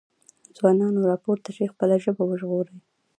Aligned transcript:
ځوانانو 0.57 1.07
راپورته 1.11 1.49
شئ 1.55 1.65
خپله 1.73 1.95
ژبه 2.03 2.23
وژغورئ۔ 2.25 2.77